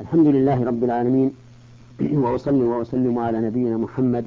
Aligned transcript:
الحمد 0.00 0.26
لله 0.26 0.64
رب 0.64 0.84
العالمين. 0.84 1.30
وأصلي 2.22 2.62
وأسلم 2.64 3.18
على 3.18 3.40
نبينا 3.40 3.76
محمد 3.76 4.24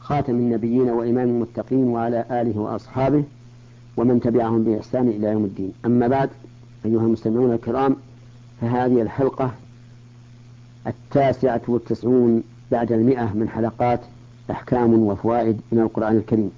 خاتم 0.00 0.34
النبيين 0.34 0.90
وإمام 0.90 1.28
المتقين 1.28 1.84
وعلى 1.84 2.24
آله 2.30 2.58
وأصحابه 2.60 3.24
ومن 3.96 4.20
تبعهم 4.20 4.64
بإحسان 4.64 5.08
إلى 5.08 5.26
يوم 5.26 5.44
الدين. 5.44 5.72
أما 5.84 6.08
بعد 6.08 6.30
أيها 6.84 7.00
المستمعون 7.00 7.52
الكرام 7.52 7.96
فهذه 8.60 9.02
الحلقة 9.02 9.50
التاسعة 10.86 11.62
والتسعون 11.68 12.42
بعد 12.72 12.92
المئة 12.92 13.32
من 13.34 13.48
حلقات 13.48 14.00
أحكام 14.50 14.94
وفوائد 14.94 15.60
من 15.72 15.78
القرآن 15.78 16.16
الكريم. 16.16 16.50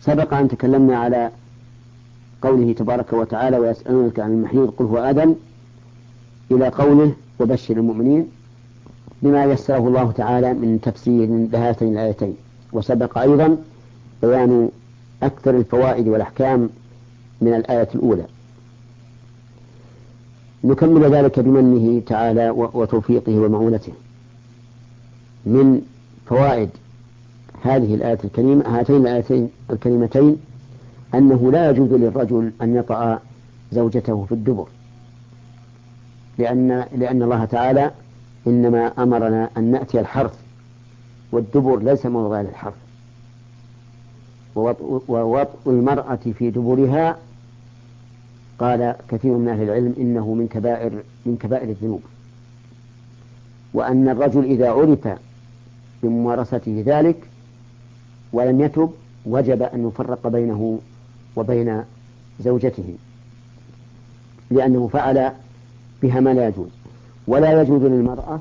سبق 0.00 0.34
أن 0.34 0.48
تكلمنا 0.48 0.96
على 0.96 1.30
قوله 2.42 2.72
تبارك 2.72 3.12
وتعالى 3.12 3.58
ويسألونك 3.58 4.20
عن 4.20 4.32
المحيط 4.32 4.70
قل 4.70 4.84
هو 4.84 4.98
أذن 4.98 5.36
إلى 6.50 6.68
قوله 6.68 7.12
وبشر 7.40 7.76
المؤمنين 7.76 8.26
بما 9.22 9.44
يسره 9.44 9.88
الله 9.88 10.12
تعالى 10.12 10.54
من 10.54 10.78
تفسير 10.82 11.48
لهاتين 11.52 11.92
الآيتين. 11.92 12.36
وسبق 12.72 13.18
أيضا 13.18 13.56
بيان 14.22 14.68
أكثر 15.22 15.56
الفوائد 15.56 16.08
والأحكام 16.08 16.68
من 17.40 17.54
الآية 17.54 17.88
الأولى. 17.94 18.24
نكمل 20.64 21.14
ذلك 21.14 21.40
بمنه 21.40 22.02
تعالى 22.06 22.50
وتوفيقه 22.50 23.38
ومعونته. 23.38 23.92
من 25.46 25.80
فوائد 26.26 26.68
هذه 27.62 27.94
الآية 27.94 28.18
الكريمة 28.24 28.78
هاتين 28.78 28.96
الآيتين 28.96 29.48
الكريمتين 29.70 30.36
أنه 31.14 31.52
لا 31.52 31.70
يجوز 31.70 31.92
للرجل 31.92 32.52
أن 32.62 32.76
يطأ 32.76 33.20
زوجته 33.72 34.24
في 34.24 34.32
الدبر. 34.32 34.66
لأن 36.38 36.84
لأن 36.96 37.22
الله 37.22 37.44
تعالى 37.44 37.90
إنما 38.46 38.92
أمرنا 38.98 39.50
أن 39.56 39.64
نأتي 39.64 40.00
الحرث 40.00 40.38
والدبر 41.32 41.78
ليس 41.78 42.06
موضع 42.06 42.40
للحرث 42.40 42.74
ووطء 45.08 45.58
المرأة 45.66 46.18
في 46.38 46.50
دبرها 46.50 47.16
قال 48.58 48.94
كثير 49.08 49.32
من 49.32 49.48
أهل 49.48 49.62
العلم 49.62 49.94
إنه 49.98 50.34
من 50.34 50.48
كبائر 50.48 51.02
من 51.26 51.36
كبائر 51.36 51.68
الذنوب. 51.68 52.02
وأن 53.74 54.08
الرجل 54.08 54.44
إذا 54.44 54.70
عرف 54.70 55.08
بممارسته 56.02 56.82
ذلك 56.86 57.16
ولم 58.32 58.60
يتب 58.60 58.90
وجب 59.26 59.62
أن 59.62 59.88
يفرق 59.88 60.28
بينه 60.28 60.78
وبين 61.36 61.82
زوجته 62.40 62.94
لأنه 64.50 64.88
فعل 64.88 65.32
بها 66.02 66.20
ما 66.20 66.34
لا 66.34 66.48
يجوز. 66.48 66.68
ولا 67.26 67.62
يجوز 67.62 67.82
للمرأة 67.82 68.40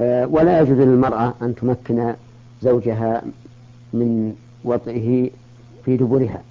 آه، 0.00 0.26
ولا 0.26 0.60
يجوز 0.60 0.78
للمرأة 0.78 1.34
أن 1.42 1.54
تمكن 1.54 2.12
زوجها 2.62 3.22
من 3.92 4.34
وطئه 4.64 5.30
في 5.84 5.96
دبرها 5.96 6.42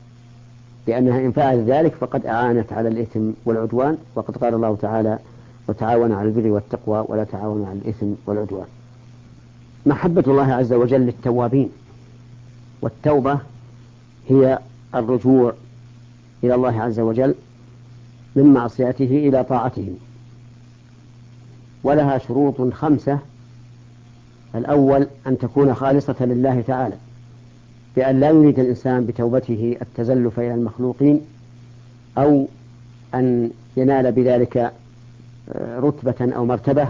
لأنها 0.87 1.19
إن 1.19 1.31
فعلت 1.31 1.69
ذلك 1.69 1.95
فقد 1.95 2.25
أعانت 2.25 2.73
على 2.73 2.89
الإثم 2.89 3.29
والعدوان 3.45 3.97
وقد 4.15 4.37
قال 4.37 4.53
الله 4.53 4.77
تعالى 4.81 5.19
وتعاون 5.67 6.11
على 6.11 6.29
البر 6.29 6.47
والتقوى 6.47 7.05
ولا 7.07 7.23
تعاون 7.23 7.65
على 7.65 7.79
الإثم 7.79 8.07
والعدوان 8.25 8.65
محبة 9.85 10.23
الله 10.27 10.53
عز 10.53 10.73
وجل 10.73 11.01
للتوابين 11.01 11.69
والتوبة 12.81 13.39
هي 14.29 14.59
الرجوع 14.95 15.53
إلى 16.43 16.55
الله 16.55 16.81
عز 16.81 16.99
وجل 16.99 17.35
من 18.35 18.53
معصيته 18.53 19.27
إلى 19.27 19.43
طاعته. 19.43 19.93
ولها 21.83 22.17
شروط 22.17 22.73
خمسة. 22.73 23.19
الأول 24.55 25.07
أن 25.27 25.37
تكون 25.37 25.73
خالصة 25.73 26.15
لله 26.25 26.61
تعالى 26.61 26.95
بأن 27.95 28.19
لا 28.19 28.29
يريد 28.29 28.59
الإنسان 28.59 29.05
بتوبته 29.05 29.77
التزلف 29.81 30.39
إلى 30.39 30.53
المخلوقين 30.53 31.21
أو 32.17 32.47
أن 33.13 33.51
ينال 33.77 34.11
بذلك 34.11 34.57
آه، 34.57 35.79
رتبة 35.79 36.35
أو 36.35 36.45
مرتبة 36.45 36.87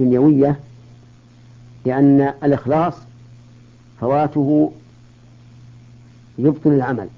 دنيوية 0.00 0.56
لأن 1.86 2.32
الإخلاص 2.44 2.94
فواته 4.00 4.72
يبطل 6.38 6.70
العمل. 6.70 7.08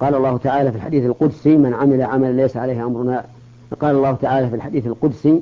قال 0.00 0.14
الله 0.14 0.38
تعالى 0.38 0.70
في 0.72 0.76
الحديث 0.76 1.04
القدسي 1.04 1.56
من 1.56 1.74
عمل 1.74 2.02
عملا 2.02 2.42
ليس 2.42 2.56
عليه 2.56 2.86
أمرنا. 2.86 3.24
قال 3.80 3.96
الله 3.96 4.12
تعالى 4.12 4.48
في 4.48 4.56
الحديث 4.56 4.86
القدسي 4.86 5.40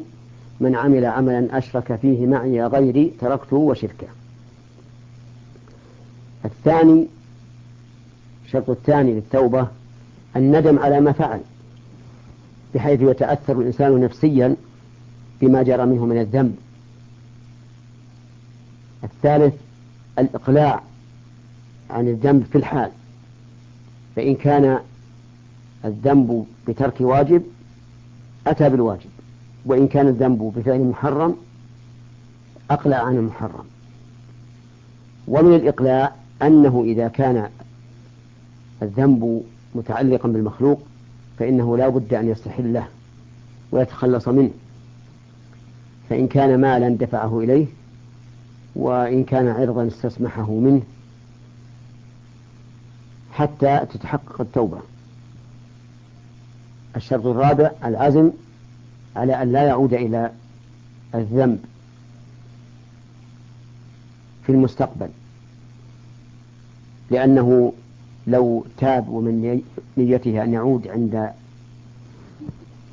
من 0.61 0.77
عمل 0.77 1.05
عملا 1.05 1.59
أشرك 1.59 1.97
فيه 1.97 2.27
معي 2.27 2.67
غيري 2.67 3.13
تركته 3.21 3.57
وشركه. 3.57 4.07
الثاني 6.45 7.07
الشرط 8.45 8.71
الثاني 8.71 9.15
للتوبة 9.15 9.69
الندم 10.37 10.79
على 10.79 11.01
ما 11.01 11.13
فعل 11.13 11.41
بحيث 12.75 13.01
يتأثر 13.01 13.61
الإنسان 13.61 14.01
نفسيا 14.01 14.57
بما 15.41 15.63
جرى 15.63 15.87
منه 15.87 16.07
من 16.07 16.21
الذنب. 16.21 16.57
الثالث 19.05 19.55
الإقلاع 20.19 20.83
عن 21.91 22.09
الذنب 22.09 22.45
في 22.53 22.59
الحال. 22.59 22.91
فإن 24.17 24.35
كان 24.35 24.79
الذنب 25.85 26.47
بترك 26.69 27.01
واجب 27.01 27.43
أتى 28.47 28.69
بالواجب. 28.69 29.11
وإن 29.67 29.89
كان 29.89 30.09
الذنب 30.09 30.53
بفعل 30.57 30.81
محرم 30.81 31.37
أقلع 32.71 32.97
عن 32.97 33.17
المحرم. 33.17 33.65
ومن 35.29 35.55
الإقلاع 35.55 36.13
أنه 36.43 36.83
إذا 36.87 37.09
كان 37.09 37.49
الذنب 38.83 39.43
متعلقا 39.75 40.29
بالمخلوق 40.29 40.81
فإنه 41.39 41.77
لا 41.77 41.89
بد 41.89 42.15
أن 42.15 42.29
يستحله 42.29 42.87
ويتخلص 43.73 44.29
منه. 44.29 44.51
فإن 46.11 46.29
كان 46.29 46.61
مالا 46.61 46.89
دفعه 46.89 47.41
إليه 47.41 47.67
وإن 48.77 49.25
كان 49.25 49.49
عرضا 49.49 49.87
استسمحه 49.87 50.51
منه 50.51 50.83
حتى 53.35 53.87
تتحقق 53.93 54.41
التوبة. 54.41 54.79
الشرط 56.97 57.27
الرابع 57.27 57.71
العزم 57.85 58.31
على 59.17 59.43
أن 59.43 59.53
لا 59.53 59.63
يعود 59.63 59.95
إلى 59.95 60.31
الذنب 61.15 61.65
في 64.47 64.53
المستقبل. 64.53 65.09
لأنه 67.11 67.73
لو 68.27 68.67
تاب 68.79 69.09
ومن 69.09 69.63
نيته 69.97 70.43
أن 70.43 70.53
يعود 70.53 70.89
عند 70.89 71.31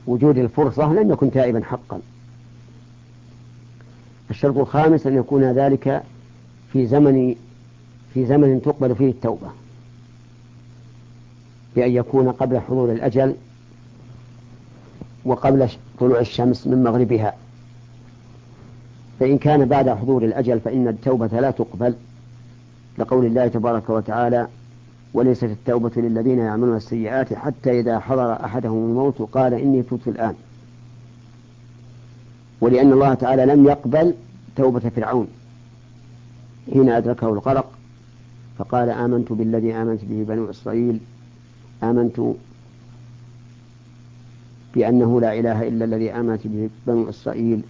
وجود 0.07 0.37
الفرصة 0.37 0.93
لن 0.93 1.11
يكن 1.11 1.31
تائبا 1.31 1.63
حقا. 1.63 1.99
الشرط 4.29 4.57
الخامس 4.57 5.07
أن 5.07 5.15
يكون 5.15 5.43
ذلك 5.43 6.03
في 6.73 6.87
زمن 6.87 7.35
في 8.13 8.25
زمن 8.25 8.61
تقبل 8.61 8.95
فيه 8.95 9.09
التوبة. 9.09 9.47
بأن 11.75 11.91
يكون 11.91 12.31
قبل 12.31 12.59
حضور 12.59 12.91
الأجل 12.91 13.35
وقبل 15.25 15.69
طلوع 15.99 16.19
الشمس 16.19 16.67
من 16.67 16.83
مغربها. 16.83 17.33
فإن 19.19 19.37
كان 19.37 19.65
بعد 19.65 19.89
حضور 19.89 20.23
الأجل 20.23 20.59
فإن 20.59 20.87
التوبة 20.87 21.27
لا 21.27 21.51
تقبل. 21.51 21.95
لقول 22.97 23.25
الله 23.25 23.47
تبارك 23.47 23.89
وتعالى 23.89 24.47
وليست 25.13 25.43
التوبة 25.43 25.91
للذين 25.95 26.39
يعملون 26.39 26.77
السيئات 26.77 27.33
حتى 27.33 27.79
إذا 27.79 27.99
حضر 27.99 28.33
أحدهم 28.33 28.89
الموت 28.89 29.21
قال 29.21 29.53
إني 29.53 29.83
تبت 29.83 30.07
الآن 30.07 30.35
ولأن 32.61 32.93
الله 32.93 33.13
تعالى 33.13 33.45
لم 33.45 33.65
يقبل 33.65 34.13
توبة 34.55 34.79
فرعون. 34.79 35.27
حين 36.73 36.89
أدركه 36.89 37.29
الغرق 37.29 37.71
فقال 38.57 38.89
آمنت 38.89 39.33
بالذي 39.33 39.73
آمنت 39.73 40.01
به 40.05 40.25
بنو 40.27 40.49
إسرائيل 40.49 40.99
آمنت 41.83 42.21
بأنه 44.75 45.21
لا 45.21 45.39
إله 45.39 45.67
إلا 45.67 45.85
الذي 45.85 46.11
آمنت 46.11 46.47
به 46.47 46.69
بنو 46.87 47.09
إسرائيل 47.09 47.61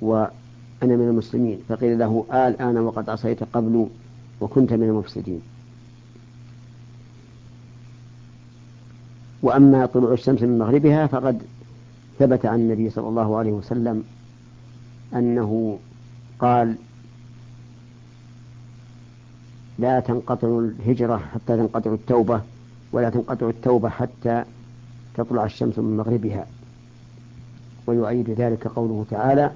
وأنا 0.00 0.30
من 0.82 1.08
المسلمين 1.08 1.58
فقيل 1.68 1.98
له 1.98 2.24
آل 2.32 2.60
آن 2.60 2.76
وقد 2.78 3.10
عصيت 3.10 3.44
قبل 3.44 3.86
وكنت 4.40 4.72
من 4.72 4.88
المفسدين. 4.88 5.40
وأما 9.42 9.86
طلوع 9.86 10.12
الشمس 10.12 10.42
من 10.42 10.58
مغربها 10.58 11.06
فقد 11.06 11.42
ثبت 12.18 12.46
عن 12.46 12.60
النبي 12.60 12.90
صلى 12.90 13.08
الله 13.08 13.38
عليه 13.38 13.52
وسلم 13.52 14.04
أنه 15.14 15.78
قال 16.38 16.76
لا 19.80 20.00
تنقطع 20.00 20.48
الهجرة 20.58 21.16
حتى 21.16 21.56
تنقطع 21.56 21.92
التوبة 21.92 22.40
ولا 22.92 23.10
تنقطع 23.10 23.48
التوبة 23.48 23.88
حتى 23.88 24.44
تطلع 25.14 25.44
الشمس 25.44 25.78
من 25.78 25.96
مغربها. 25.96 26.46
ويؤيد 27.86 28.30
ذلك 28.30 28.66
قوله 28.66 29.04
تعالى 29.10 29.52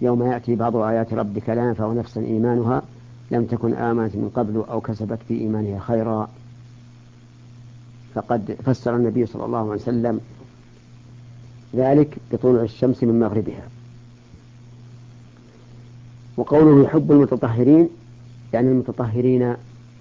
يوم 0.00 0.22
يأتي 0.22 0.54
بعض 0.54 0.76
آيات 0.76 1.14
ربك 1.14 1.48
لا 1.48 1.64
ينفع 1.64 1.92
نفسا 1.92 2.20
إيمانها 2.20 2.82
لم 3.30 3.44
تكن 3.44 3.74
آمنت 3.74 4.16
من 4.16 4.30
قبل 4.34 4.64
أو 4.70 4.80
كسبت 4.80 5.18
في 5.28 5.40
إيمانها 5.40 5.80
خيرا. 5.80 6.28
فقد 8.14 8.56
فسر 8.64 8.96
النبي 8.96 9.26
صلى 9.26 9.44
الله 9.44 9.58
عليه 9.58 9.82
وسلم 9.82 10.20
ذلك 11.74 12.18
بطلوع 12.32 12.62
الشمس 12.62 13.04
من 13.04 13.20
مغربها. 13.20 13.68
وقوله 16.36 16.84
يحب 16.84 17.12
المتطهرين 17.12 17.88
يعني 18.56 18.68
المتطهرين 18.68 19.54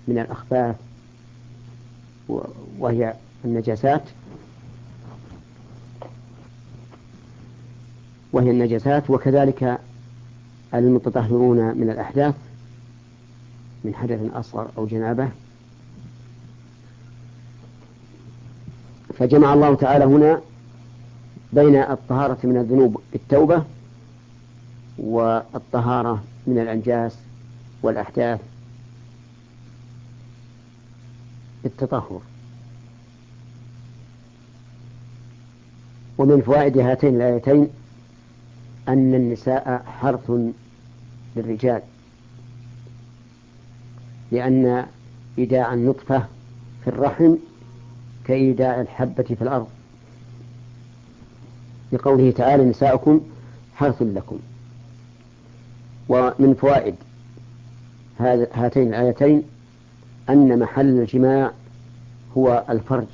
من 0.07 0.19
الأخباث 0.19 0.75
وهي 2.79 3.13
النجاسات. 3.45 4.01
وهي 8.33 8.51
النجاسات 8.51 9.09
وكذلك 9.09 9.79
المتطهرون 10.73 11.77
من 11.77 11.89
الأحداث 11.89 12.35
من 13.83 13.95
حدث 13.95 14.19
أصغر 14.33 14.67
أو 14.77 14.85
جنابة. 14.85 15.29
فجمع 19.17 19.53
الله 19.53 19.75
تعالى 19.75 20.05
هنا 20.05 20.41
بين 21.53 21.75
الطهارة 21.75 22.37
من 22.43 22.57
الذنوب 22.57 23.01
بالتوبة 23.11 23.63
والطهارة 24.97 26.23
من 26.47 26.59
الأنجاس 26.59 27.17
والأحداث 27.85 28.39
بالتطهر. 31.63 32.21
ومن 36.17 36.41
فوائد 36.41 36.77
هاتين 36.77 37.15
الآيتين 37.15 37.67
أن 38.87 39.13
النساء 39.13 39.85
حرث 40.01 40.31
للرجال 41.35 41.81
لأن 44.31 44.85
إيداع 45.37 45.73
النطفة 45.73 46.25
في 46.83 46.87
الرحم 46.87 47.35
كإيداع 48.25 48.81
الحبة 48.81 49.23
في 49.23 49.41
الأرض. 49.41 49.67
لقوله 51.91 52.31
تعالى 52.31 52.65
نساؤكم 52.65 53.21
حرث 53.75 54.01
لكم. 54.01 54.39
ومن 56.09 56.53
فوائد 56.61 56.95
هاتين 58.19 58.87
الآيتين 58.87 59.43
أن 60.29 60.59
محل 60.59 60.99
الجماع 60.99 61.51
هو 62.37 62.63
الفرج 62.69 63.05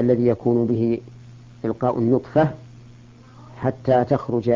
الذي 0.00 0.26
يكون 0.26 0.66
به 0.66 1.00
إلقاء 1.64 1.98
النطفة 1.98 2.50
حتى 3.60 4.04
تخرج 4.04 4.50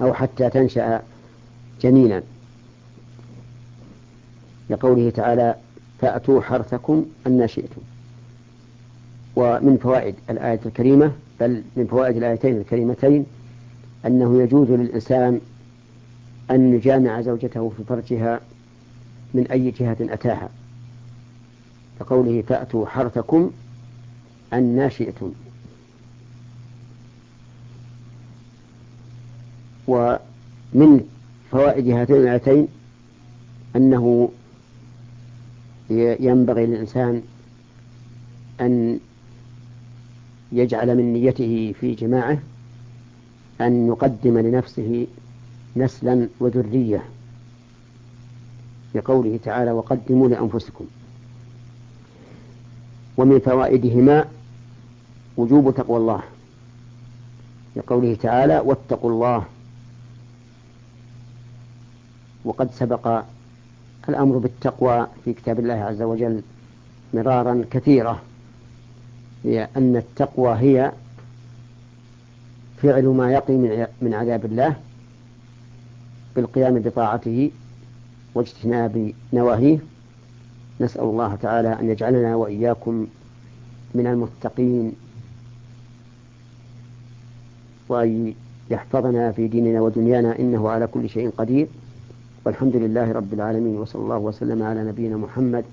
أو 0.00 0.14
حتى 0.14 0.50
تنشأ 0.50 1.02
جنينا. 1.82 2.22
لقوله 4.70 5.10
تعالى 5.10 5.54
فأتوا 6.00 6.40
حرثكم 6.40 7.06
أن 7.26 7.48
شئتم. 7.48 7.80
ومن 9.36 9.78
فوائد 9.82 10.14
الآية 10.30 10.60
الكريمة 10.66 11.12
بل 11.40 11.62
من 11.76 11.86
فوائد 11.86 12.16
الآيتين 12.16 12.56
الكريمتين 12.56 13.26
أنه 14.06 14.42
يجوز 14.42 14.70
للإنسان 14.70 15.40
أن 16.50 16.74
يجامع 16.74 17.20
زوجته 17.20 17.72
في 17.76 17.84
فرجها 17.84 18.40
من 19.34 19.46
أي 19.46 19.70
جهة 19.70 19.96
أتاها. 20.00 20.48
كقوله 22.00 22.42
فأتوا 22.42 22.86
حرثكم 22.86 23.50
أن 24.52 24.90
شئتم 24.90 25.32
ومن 29.88 31.08
فوائد 31.50 31.88
هاتين 31.88 32.16
الآيتين 32.16 32.68
أنه 33.76 34.30
ينبغي 36.20 36.66
للإنسان 36.66 37.22
أن 38.60 39.00
يجعل 40.52 40.96
من 40.96 41.12
نيته 41.12 41.74
في 41.80 41.94
جماعة 41.94 42.38
أن 43.60 43.86
يقدم 43.86 44.38
لنفسه 44.38 45.06
نسلا 45.76 46.28
وذرية 46.40 47.02
لقوله 48.94 49.38
تعالى 49.44 49.72
وقدموا 49.72 50.28
لأنفسكم. 50.28 50.86
ومن 53.16 53.38
فوائدهما 53.38 54.24
وجوب 55.36 55.74
تقوى 55.74 55.96
الله 55.96 56.22
لقوله 57.76 58.14
تعالى 58.14 58.58
واتقوا 58.58 59.10
الله 59.10 59.44
وقد 62.44 62.70
سبق 62.72 63.22
الأمر 64.08 64.38
بالتقوى 64.38 65.06
في 65.24 65.32
كتاب 65.32 65.58
الله 65.58 65.74
عز 65.74 66.02
وجل 66.02 66.42
مرارا 67.14 67.64
كثيرة 67.70 68.22
لأن 69.44 69.96
التقوى 69.96 70.56
هي 70.56 70.92
فعل 72.82 73.06
ما 73.06 73.32
يقي 73.32 73.52
من 74.02 74.14
عذاب 74.14 74.44
الله 74.44 74.76
بالقيام 76.36 76.78
بطاعته 76.78 77.50
واجتناب 78.34 79.12
نواهيه 79.32 79.78
نسأل 80.80 81.02
الله 81.02 81.34
تعالى 81.34 81.80
أن 81.80 81.90
يجعلنا 81.90 82.36
وإياكم 82.36 83.06
من 83.94 84.06
المتقين 84.06 84.92
وأن 87.88 88.34
يحفظنا 88.70 89.32
في 89.32 89.48
ديننا 89.48 89.80
ودنيانا 89.80 90.38
إنه 90.38 90.70
على 90.70 90.86
كل 90.86 91.08
شيء 91.08 91.30
قدير. 91.38 91.66
والحمد 92.44 92.76
لله 92.76 93.12
رب 93.12 93.34
العالمين 93.34 93.76
وصلى 93.76 94.02
الله 94.02 94.18
وسلم 94.18 94.62
على 94.62 94.84
نبينا 94.84 95.16
محمد 95.16 95.64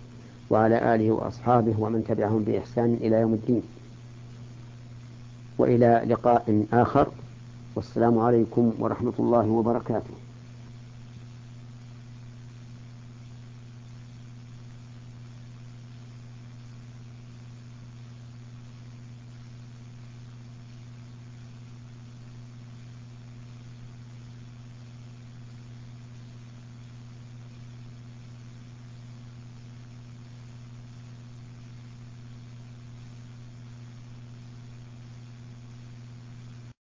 وعلى 0.50 0.95
آله 0.95 1.12
وأصحابه 1.12 1.75
ومن 1.80 2.04
تبعهم 2.07 2.44
بإحسان 2.44 2.98
إلى 3.01 3.15
يوم 3.15 3.33
الدين. 3.33 3.62
وإلى 5.57 6.04
لقاء 6.07 6.65
آخر. 6.74 7.07
والسلام 7.75 8.19
عليكم 8.19 8.74
ورحمة 8.80 9.13
الله 9.19 9.48
وبركاته. 9.48 10.13